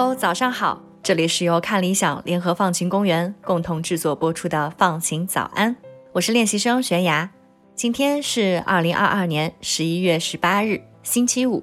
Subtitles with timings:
[0.00, 5.76] Hello，早上好，这里是由看理想联合放晴公园共同制作播出的放晴早安，
[6.12, 7.28] 我是练习生悬崖。
[7.74, 11.62] 今天是二零二二年十一月十八日，星期五。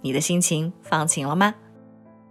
[0.00, 1.56] 你的心情放晴了吗？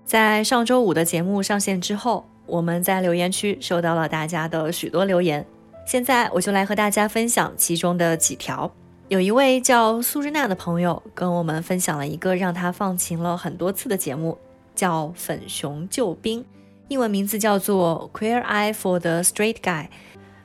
[0.05, 5.45] 在上周五的节目上线之后，我们在留言区收到了大家的许多留言，
[5.85, 8.71] 现在我就来和大家分享其中的几条。
[9.09, 14.37] 有一位叫苏日娜的朋友跟我们分享了一个让他放晴了很多次的节目，
[14.75, 16.41] 叫《粉熊救兵》，
[16.87, 19.85] 英文名字叫做《Queer Eye for the Straight Guy》。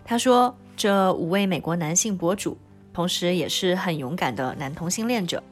[0.04, 2.56] 他说，这五位美国男性博主，
[2.92, 5.42] 同时也是很勇敢的男同性恋者，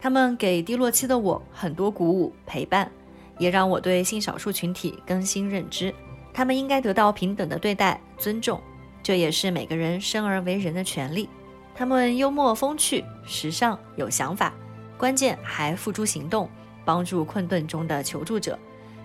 [0.00, 2.90] 他们给低落期的我很多鼓舞陪伴，
[3.38, 5.92] 也让我对性少数群体更新认知，
[6.32, 8.60] 他们应该得到平等的对待、尊重，
[9.02, 11.28] 这也是每个人生而为人的权利。
[11.74, 14.54] 他们幽默风趣、时尚有想法，
[14.96, 16.48] 关键还付诸行动，
[16.84, 18.58] 帮助困顿中的求助者，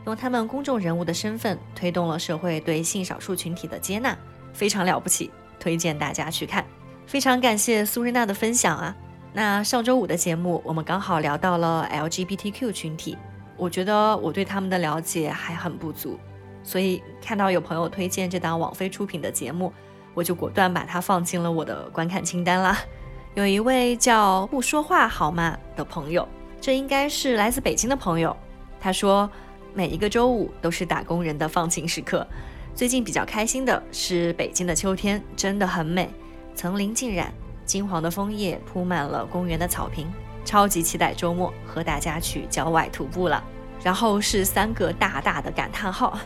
[0.05, 4.17] 用他们公众人物的身份推动了社会对性少数群体的接纳，
[4.53, 6.65] 非常了不起，推荐大家去看。
[7.05, 8.95] 非常感谢苏瑞娜的分享啊！
[9.33, 13.17] 那上周五的节目，我们刚好聊到了 LGBTQ 群体，
[13.57, 16.19] 我觉得我对他们的了解还很不足，
[16.63, 19.73] 所以看到有朋友推荐这档网飞出品的节目。
[20.15, 22.77] 我就果断把它放进了我的观看清单啦。
[23.35, 26.27] 有一位叫不说话好吗的朋友，
[26.61, 28.35] 这应该是来自北京的朋友。
[28.79, 29.29] 他说，
[29.73, 32.25] 每一个周五都是打工人的放晴时刻。
[32.75, 36.09] 最近比较开心的是，北京的秋天真的很美，
[36.55, 37.33] 层林尽染，
[37.65, 40.07] 金黄的枫叶铺满了公园的草坪，
[40.45, 43.43] 超级期待周末和大家去郊外徒步了。
[43.83, 46.19] 然后是三个大大的感叹号。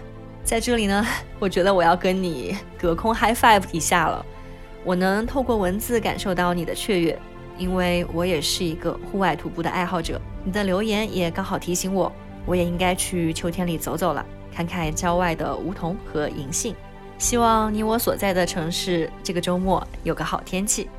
[0.44, 1.06] 在这里呢，
[1.40, 4.26] 我觉得我要跟你隔空 high five 一下了。
[4.84, 7.18] 我能透过文字感受到你的雀跃，
[7.58, 10.20] 因为我也是一个户外徒步的爱好者。
[10.44, 12.12] 你的留言也刚好提醒我，
[12.46, 16.76] 我也应该去秋天里走走了，看看郊外的梧桐和银杏。
[17.18, 20.90] 希望你我所在的城市这个周末有个好天气。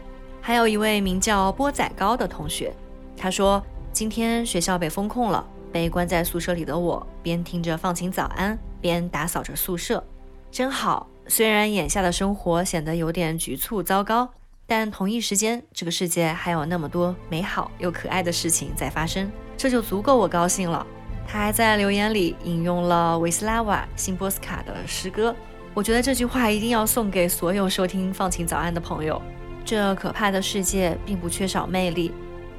[0.40, 2.72] 还有一位名叫波仔糕的同学，
[3.16, 8.58] 他说今天学校被封控了，被关在宿舍里的我边听着放晴早安。
[8.80, 10.04] 边打扫着宿舍，
[10.50, 11.08] 真好。
[11.26, 14.28] 虽然眼下的生活显得有点局促糟糕，
[14.66, 20.86] 但同一时间，这个世界还有那么多美好又可爱的事情在发生，这就足够我高兴了。
[21.26, 25.34] 他还在留言里引用了维斯拉瓦辛波斯卡的诗歌，
[25.72, 29.20] 我觉得这句话一定要送给所有收听放晴早安的朋友。
[29.64, 32.12] 这可怕的世界并不缺少魅力，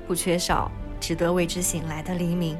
[0.08, 2.58] 不缺少值得为之醒来的黎明。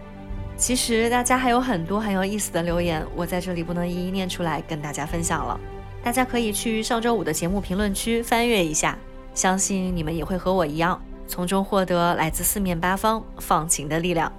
[0.58, 5.60] 其实大家还有很多很有意思的留言，我在这里不能一一念出来跟大家分享了。
[6.04, 8.98] 大家可以去上周五的节目评论区翻阅一下，
[9.36, 14.32] 相信你们也会和我一样，从中获得来自四面八方放晴的力量。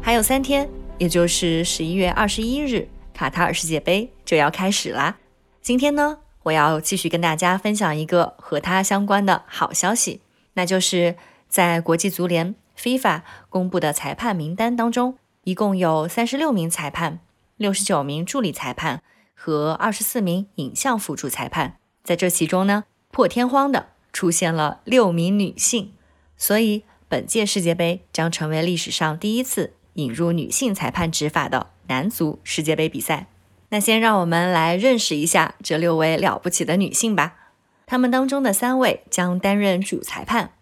[0.00, 5.18] 还有三天，也就是十一月二十一日，卡塔尔世界杯就要开始啦。
[5.60, 10.22] 今天呢，我要继续跟大家分享一个和它相关的好消息，
[10.54, 11.14] 那就是
[11.46, 15.18] 在国际足联 FIFA 公布的裁判名单当中。
[15.44, 17.18] 一共有三十六名裁判、
[17.56, 19.02] 六十九名助理裁判
[19.34, 21.78] 和二十四名影像辅助裁判。
[22.04, 25.92] 在这其中呢，破天荒的出现了六名女性，
[26.36, 33.26] 所以本届世界杯将成为历史上第一次引入女性裁判执法的男足世界杯比赛。
[33.70, 37.36] 那先让我们来认识一下这六位了不起的女性吧。
[37.86, 40.52] 她们当中的三位将担任主裁判，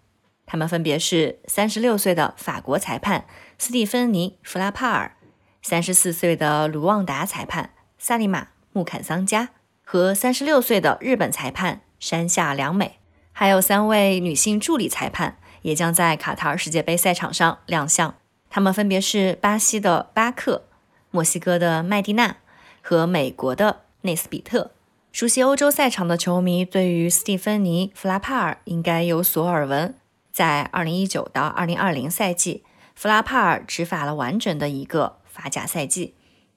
[0.46, 3.26] 她们分别是三十六岁的法国裁判。
[3.58, 5.16] 斯蒂芬妮·弗拉帕尔，
[5.60, 9.50] 三十四岁的卢旺达裁判萨利玛·穆坎桑加
[9.84, 12.99] 和三十六岁的日本裁判山下良美，
[13.40, 18.14] 还有三位女性助理裁判也将在卡塔尔世界杯赛场上亮相。
[18.50, 20.64] 他们分别是巴西的巴克、
[21.10, 22.36] 墨西哥的麦蒂娜
[22.82, 24.72] 和美国的内斯比特。
[25.10, 29.94] 熟悉欧洲赛场的球迷对于斯蒂芬妮·弗拉帕尔应该有所耳闻，
[30.30, 32.62] 在二零一九到二零二零赛季。
[32.94, 36.14] 弗拉帕尔执法了完整的一个法甲赛季，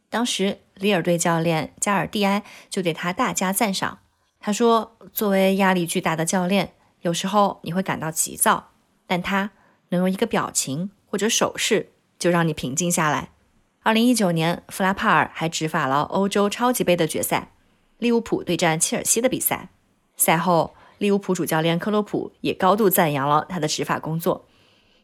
[0.10, 4.00] 当时里尔队教练加尔蒂埃就对他大加赞赏。
[4.46, 8.72] 他说：“作为压力巨大的教练，有时候你会感到急躁，
[9.08, 9.52] 但他
[9.88, 13.30] 能用一个表情或者手势就让你平静下来。”
[13.84, 17.54] 二零一九年，弗拉帕尔还执法了欧洲超级杯的决赛，
[18.00, 19.70] 利物浦对战切尔西的比赛。
[20.18, 24.46] 赛后，利物浦主教练克洛普也高度赞扬了他的执法工作。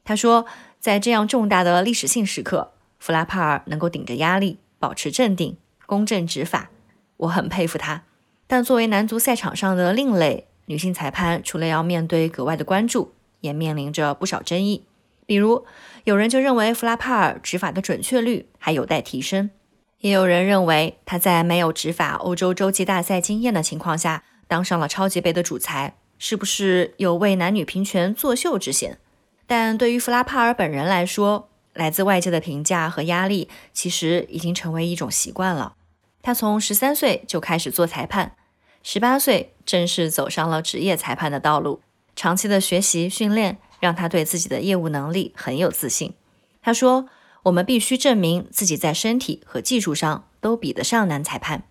[0.04, 0.46] 他说。
[0.82, 6.70] 在这样重大的历史性时刻，弗拉帕尔能够顶着压力保持镇定、公正执法，
[7.18, 8.06] 我很佩服他。
[8.50, 14.86] 但作为男足赛场上的另类女性裁判，除了要面对格外的关注，也面临着不少争议。
[15.28, 15.68] 比如，
[16.06, 19.52] 有人就认为弗拉帕尔执法的准确率还有待提升。
[20.00, 28.98] 也有人认为他在没有执法欧洲洲际大赛经验的情况下当上了超级杯的主裁，是不是有为男女平权作秀之嫌？
[29.46, 35.76] 但对于弗拉帕尔本人来说，来自外界的评价和压力其实已经成为一种习惯了。
[36.24, 38.34] 他从十三岁就开始做裁判，
[38.82, 41.82] 十八岁正式走上了职业裁判的道路。
[42.16, 46.16] 长期的学习训练让他对自己的业务能力很有自信。
[46.62, 47.08] 他说
[47.44, 51.64] ：“我们必须证明自己在身体和技术上都比得上男裁判。”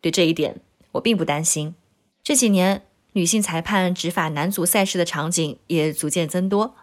[0.00, 0.60] 对这一点，
[0.92, 1.74] 我并不担心。
[2.22, 2.82] 这几年，
[3.14, 6.76] 女性裁判执法男足赛事的场景也逐渐增多。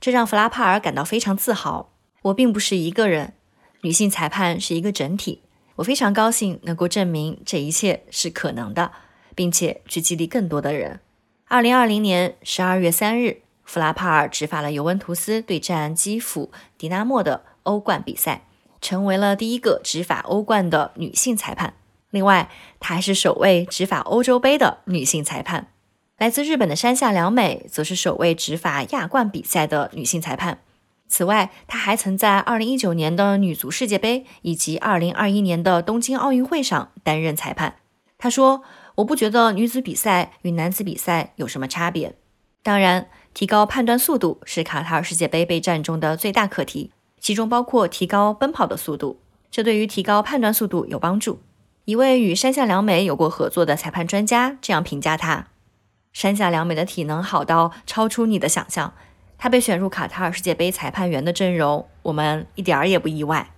[0.00, 1.92] 这让弗拉帕尔感到非常自豪。
[2.22, 3.34] 我并不是一个人，
[3.82, 5.42] 女性裁判是一个整体。
[5.76, 8.92] 我非常高兴能够证明这一切是可能的，
[9.34, 11.00] 并且去激励更多的人。
[11.48, 18.44] 二零二零年十二月三日，弗拉帕尔执法了尤文图斯对战基辅迪纳莫的欧冠比赛，
[18.80, 21.74] 成为了第一个执法欧冠的女性裁判。
[22.10, 22.50] 另外，
[22.80, 25.68] 她还是首位执法欧洲杯的女性裁判。
[26.18, 30.58] 来自日本的山下良美则是首位执法亚冠比赛的女性裁判。
[31.08, 37.76] 此外，她还曾在2019年的女足世界杯以及2021年的东京奥运会上担任裁判。
[38.18, 38.62] 她说
[38.96, 42.14] ：“我不觉得女子比赛与男子比赛有什么差别。
[42.62, 49.18] 当然，提高判断速度是卡塔尔世界杯备战中的最大课题，其中包括提高奔跑的速度，
[49.50, 51.40] 这对于提高判断速度有帮助。”
[51.84, 55.48] 一位与山下良美有过合作的裁判专家这样评价她。
[56.12, 58.94] 山下良美的体能好到超出你的想象，
[59.36, 63.50] 她被选入卡塔尔世界杯裁判员的阵容，我们一点儿也不意外。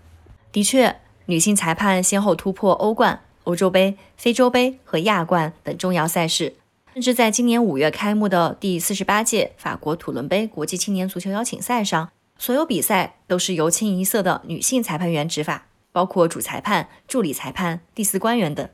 [0.51, 0.97] 的确，
[1.27, 6.57] 女性裁判先后突破欧冠、欧洲杯、非洲杯和亚冠等重要赛事，
[6.93, 18.69] 甚至在今年五月开幕的第四十八届法国土伦杯国际青年足球邀请赛上，所有比赛都是由清一色的女性裁判员执法，包括主裁判、助理裁判、第四官员等。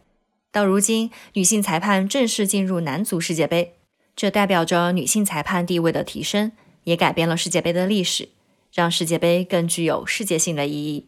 [0.53, 3.75] 到如今，女性裁判正式进入男足世界杯，
[4.17, 6.53] 这代表着女性裁判地位的提升，
[6.85, 8.31] 也改变了世界杯的历史，
[8.73, 11.07] 让世界杯更具有世界性的意义。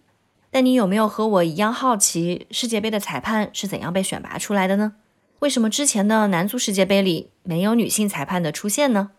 [0.52, 4.92] 但你有没有和我一样好奇，世界杯的裁判是怎样被选拔出来的呢？
[5.38, 9.12] 为什么之前的男足世界杯里没有女性裁判的出现呢？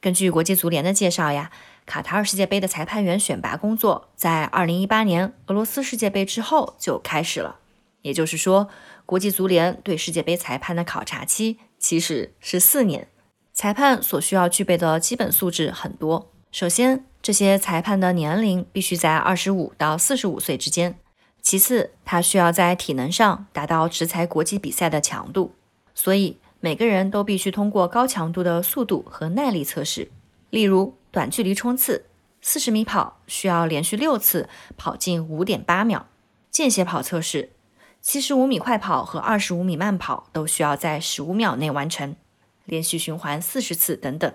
[0.00, 1.52] 根据国际足联的介绍呀，
[1.86, 7.60] 卡塔尔世界杯的裁判员选拔工作在2018年俄罗斯世界杯之后就开始了，
[8.02, 8.68] 也就是说。
[9.06, 13.08] 国际足联对世界杯裁判的考察期其实是四年。
[13.52, 16.30] 裁判所需要具备的基本素质很多。
[16.52, 20.98] 首先，这些裁判的年龄必须在二十五到四十五岁之间。
[21.42, 25.54] 其次，他需要在体能上达到执裁国际比赛的强度。
[25.94, 30.10] 所以，每个人都必须通过高强度的速度和耐力测试。
[30.50, 32.06] 例如，短距离冲刺，
[32.40, 36.06] 四十米跑需要连续六次跑进五点八秒。
[36.50, 37.50] 间歇跑测试。
[38.02, 42.16] 七十五米快跑和二十五米慢跑都需要在十五秒内完成，
[42.64, 44.32] 连续循环四十次等等。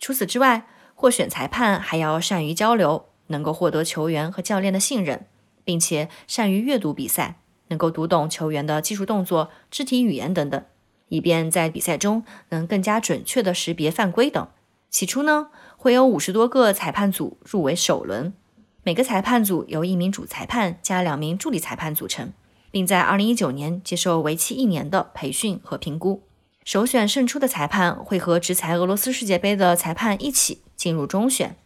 [0.00, 0.66] 除此之外，
[1.00, 5.26] 获选裁判还要善于交流，能够获得球员和教练的信任，
[5.62, 7.36] 并且善于阅读比赛，
[7.68, 10.64] 能够读懂球员的技术动作、肢体语言等等，
[11.10, 14.48] 以便在比赛中能更加准确地识别犯规等。
[14.90, 18.34] 起初呢，会有五十多个裁判组入围首轮，
[18.82, 22.32] 每个裁判组由一名主裁判加两名助理裁判组成。
[22.70, 26.27] 并在2019年接受为期一年的培训和评估。
[26.68, 31.56] 首选胜出的裁判会和执裁俄罗斯世界杯的裁判一起进入中选。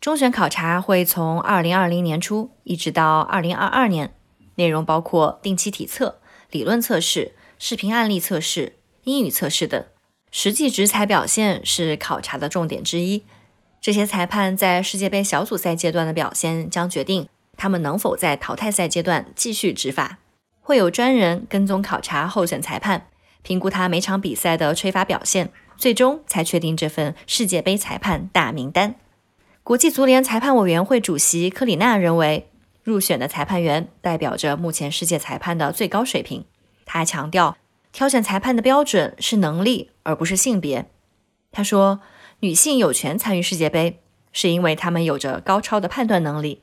[0.00, 4.14] 中选考察会从2020年初一直到2022年，
[4.54, 6.20] 内容包括定期体测、
[6.52, 9.84] 理论测试、视频案例测试、英语测试等。
[10.30, 13.24] 实际执裁表现是考察的重点之一。
[13.80, 20.18] 这些裁判在世界杯小组赛阶段的表现将决定他们能否在淘汰赛阶段继续执法。
[20.60, 23.08] 会有专人跟踪考察候选裁判，
[23.44, 28.94] 评估他每场比赛的吹罚表现，最终才确定这份世界杯裁判大名单。
[29.62, 32.48] 国际足联裁判委员会主席科里纳认为，
[32.82, 36.46] 入选的裁判员代表着目前世界裁判的最高水平。
[36.86, 37.58] 他强调，
[37.92, 40.86] 挑选裁判的标准是能力，而不是性别。
[41.52, 42.00] 他说，
[42.40, 44.00] 女性有权参与世界杯，
[44.32, 46.62] 是因为她们有着高超的判断能力。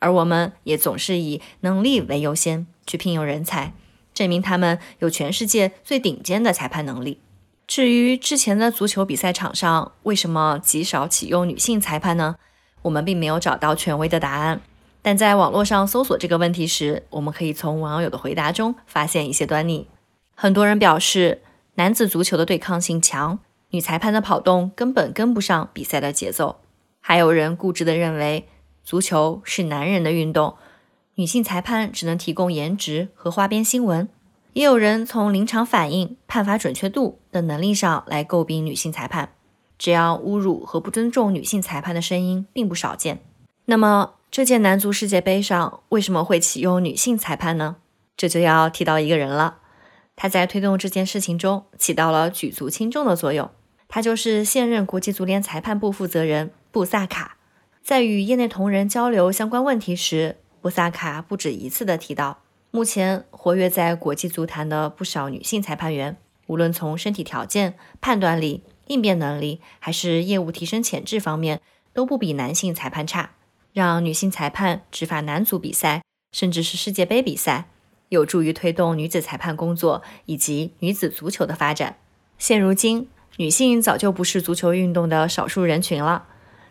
[0.00, 3.72] 而我们也总是以能力为优先去聘用人才，
[4.14, 7.20] 证明他们有全世界最顶尖的裁判能力。
[7.66, 12.36] 至于之前的足球比赛场上为什么极少启用女性裁判呢？
[12.82, 14.60] 我们并没有找到权威的答案。
[15.02, 19.88] 但在网络上搜索这个问题时，我们可以从网友的回答中发现一些端倪。
[20.34, 21.42] 很多人表示，
[21.74, 23.38] 男子足球的对抗性强，
[23.70, 26.60] 女裁判的跑动根本跟不上比赛的节奏。
[27.00, 28.46] 还有人固执地认为。
[28.86, 30.56] 足球是男人的运动，
[31.16, 34.08] 女性裁判只能提供颜值和花边新闻。
[34.52, 39.30] 也有人从临场反应、判罚准确度等能力上来诟病女性裁判。
[39.76, 43.20] 这样侮辱和不尊重女性裁判的声音并不少见。
[43.64, 47.76] 那么，这届男足世界杯上为什么会启用女性裁判呢？
[48.16, 49.58] 这就要提到一个人了，
[50.14, 53.50] 他在推动这件事情中起到了举足轻重的作用。
[53.88, 57.36] 他就是现任国际足联裁判部负责人布萨卡。
[57.82, 62.38] 在与业内同仁交流相关问题时，布萨卡不止一次地提到，
[62.70, 66.16] 目前活跃在国际足坛的不少女性裁判员，
[66.46, 71.60] 无论从身体条件、判断力、应变能力，还是业务提升潜质方面，
[71.92, 73.32] 都不比男性裁判差。
[73.74, 76.00] 让女性裁判执法男足比赛，
[76.32, 77.66] 甚至是世界杯比赛，
[78.08, 81.98] 有助于推动女子裁判工作以及女子足球的发展。
[82.38, 86.24] 现如今，女性早就不是足球运动的少数人群了，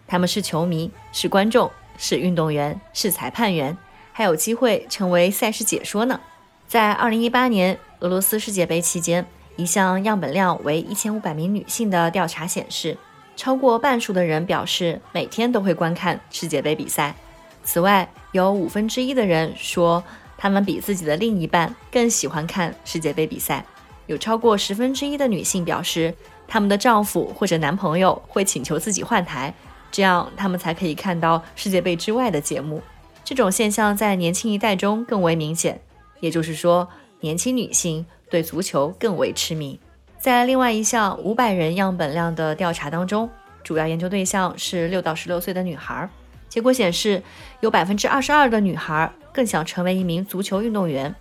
[0.07, 3.77] 她们是球迷，是观众，是运动员，是裁判员，
[4.11, 6.19] 还有机会成为赛事解说呢。
[6.67, 12.97] 在2018年俄罗斯世界杯期间，一项样本量为1500名女性的调查显示。
[13.35, 17.15] 超过半数的人表示每天都会观看世界杯比赛。
[17.63, 20.03] 此外，有五分之一的人说
[20.37, 23.65] 他们比自己的另一半更喜欢看世界杯比赛。
[24.05, 26.13] 有超过十分之一的女性表示，
[26.47, 29.51] 他们的丈夫或者男朋友会请求自己换台，
[29.93, 32.81] 这样他们才可以看到世界杯之外的节目。
[33.23, 35.79] 这种现象在年轻一代中更为明显，
[36.19, 36.89] 也就是说，
[37.21, 39.79] 年轻女性对足球更为痴迷。
[40.17, 43.29] 在另外一项五百人样本量的调查当中，
[43.63, 46.09] 主要研究对象是六到十六岁的女孩。
[46.49, 47.21] 结果显示，
[47.61, 51.13] 有百分之二十二的女孩更想成为一名足球运动员，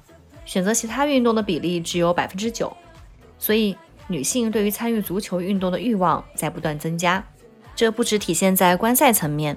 [0.46, 2.74] 选择其他运动的比例只有百分之九。
[3.38, 3.76] 所以，
[4.08, 7.24] 女性对于参与足球运动的欲望在不断增加。
[7.74, 9.56] 这不只体现在观赛层面，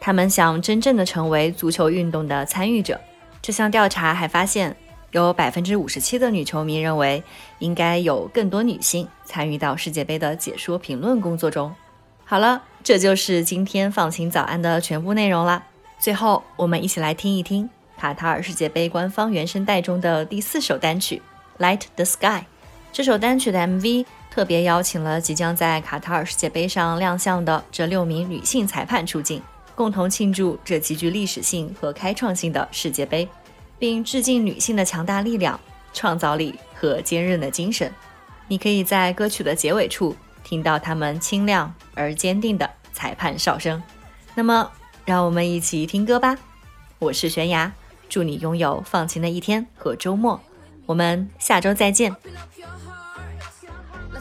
[0.00, 3.00] 她们想真正的成为足球运动的参与者。
[3.42, 4.76] 这项调查还发现。
[5.12, 7.22] 有百分之五十七的女球迷认为，
[7.60, 11.74] 应该有更多女性参与到世界杯的解说评论工作中。
[12.24, 15.64] 好了，这就是今天放晴早安的全部内容了。
[15.98, 21.22] 最后，我们一起来听一听卡塔尔世界杯官方原声带中的第四首单曲
[21.64, 22.26] 《Light the Sky》。
[22.92, 24.04] 这首单曲的 MV
[24.36, 29.42] 特别邀请了即将在卡塔尔世界杯上亮相的这六名女性裁判出镜，
[29.74, 33.26] 共同庆祝这极具历史性和开创性的世界杯。
[33.78, 35.58] 并致敬女性的强大力量、
[35.92, 37.90] 创造力和坚韧的精神。
[38.46, 40.14] 你可以在歌曲的结尾处
[40.44, 43.82] 听到他们清亮而坚定的裁判哨声。
[44.34, 44.70] 那么，
[45.06, 46.36] 让我们一起听歌吧。
[46.98, 47.72] 我是悬崖，
[48.08, 50.38] 祝你拥有放晴的一天和周末。
[50.84, 52.14] 我们下周再见。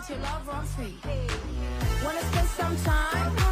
[0.10, 0.96] your love runs free.
[2.04, 3.45] Wanna spend some time?